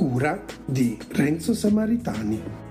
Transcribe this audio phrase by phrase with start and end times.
[0.00, 2.69] Cura di Renzo Samaritani.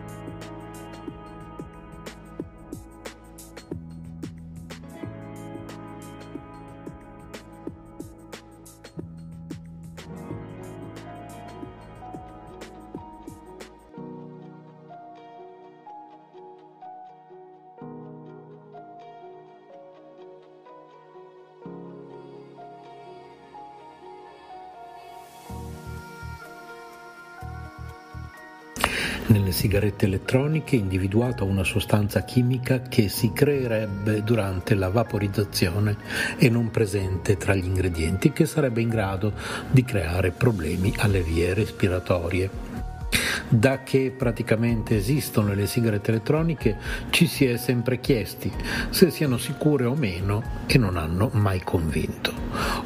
[29.30, 35.95] Nelle sigarette elettroniche è individuata una sostanza chimica che si creerebbe durante la vaporizzazione
[36.39, 39.33] e non presente tra gli ingredienti che sarebbe in grado
[39.69, 42.69] di creare problemi alle vie respiratorie.
[43.52, 46.77] Da che praticamente esistono le sigarette elettroniche
[47.09, 48.51] ci si è sempre chiesti
[48.91, 52.31] se siano sicure o meno e non hanno mai convinto.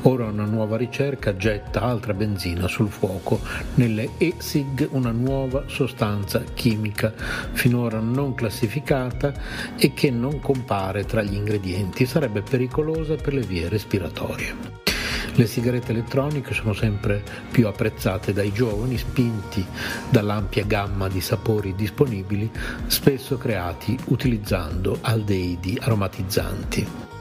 [0.03, 3.41] Ora una nuova ricerca getta altra benzina sul fuoco
[3.75, 7.13] nelle e-sig, una nuova sostanza chimica
[7.51, 9.33] finora non classificata
[9.77, 14.92] e che non compare tra gli ingredienti, sarebbe pericolosa per le vie respiratorie.
[15.35, 19.65] Le sigarette elettroniche sono sempre più apprezzate dai giovani, spinti
[20.09, 22.49] dall'ampia gamma di sapori disponibili,
[22.85, 27.12] spesso creati utilizzando aldeidi aromatizzanti.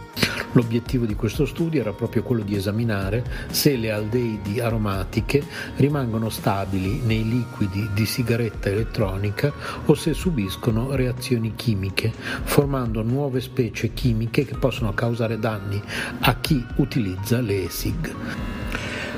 [0.53, 5.43] L'obiettivo di questo studio era proprio quello di esaminare se le aldeidi aromatiche
[5.77, 9.53] rimangono stabili nei liquidi di sigaretta elettronica
[9.87, 12.12] o se subiscono reazioni chimiche,
[12.43, 15.82] formando nuove specie chimiche che possono causare danni
[16.21, 18.15] a chi utilizza le ESIG.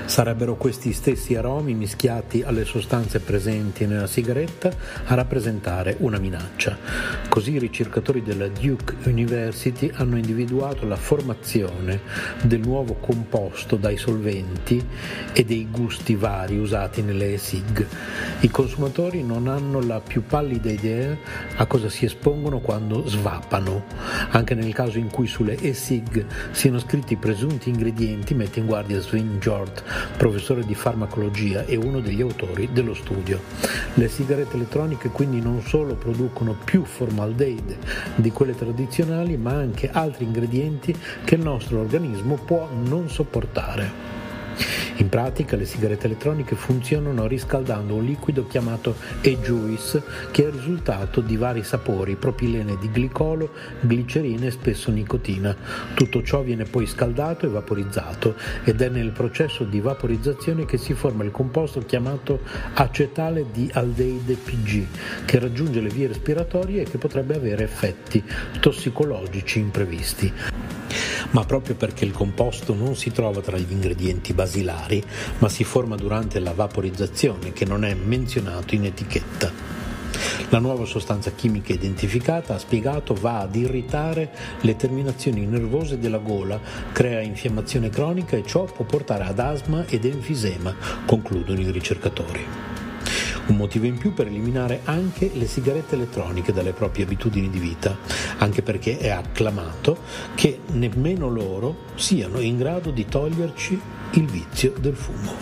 [0.06, 4.70] Sarebbero questi stessi aromi mischiati alle sostanze presenti nella sigaretta
[5.06, 6.76] a rappresentare una minaccia.
[7.28, 12.00] Così i ricercatori della Duke University hanno individuato la formazione
[12.42, 14.84] del nuovo composto dai solventi
[15.32, 17.86] e dei gusti vari usati nelle SIG.
[18.40, 21.16] I consumatori non hanno la più pallida idea
[21.56, 23.84] a cosa si espongono quando svapano.
[24.30, 29.00] Anche nel caso in cui sulle e-SIG siano scritti i presunti ingredienti, mette in guardia
[29.00, 29.82] Swin George
[30.16, 33.40] professore di farmacologia e uno degli autori dello studio.
[33.94, 37.78] Le sigarette elettroniche quindi non solo producono più formaldeide
[38.16, 44.23] di quelle tradizionali, ma anche altri ingredienti che il nostro organismo può non sopportare.
[44.96, 51.20] In pratica le sigarette elettroniche funzionano riscaldando un liquido chiamato e-juice che è il risultato
[51.20, 53.50] di vari sapori, propilene di glicolo,
[53.80, 55.56] glicerina e spesso nicotina.
[55.94, 60.94] Tutto ciò viene poi scaldato e vaporizzato ed è nel processo di vaporizzazione che si
[60.94, 62.40] forma il composto chiamato
[62.74, 64.86] acetale di aldeide PG
[65.24, 68.22] che raggiunge le vie respiratorie e che potrebbe avere effetti
[68.60, 70.32] tossicologici imprevisti
[71.34, 75.02] ma proprio perché il composto non si trova tra gli ingredienti basilari,
[75.38, 79.82] ma si forma durante la vaporizzazione che non è menzionato in etichetta.
[80.50, 84.30] La nuova sostanza chimica identificata, ha spiegato, va ad irritare
[84.60, 86.60] le terminazioni nervose della gola,
[86.92, 90.74] crea infiammazione cronica e ciò può portare ad asma ed enfisema,
[91.04, 92.83] concludono i ricercatori.
[93.46, 97.96] Un motivo in più per eliminare anche le sigarette elettroniche dalle proprie abitudini di vita,
[98.38, 99.98] anche perché è acclamato
[100.34, 103.80] che nemmeno loro siano in grado di toglierci
[104.12, 105.32] il vizio del fumo.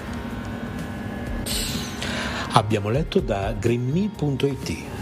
[2.54, 5.01] Abbiamo letto da greenme.it.